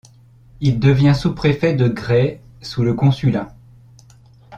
[0.61, 3.53] Il devient sous-préfet de Gray sous le consulat.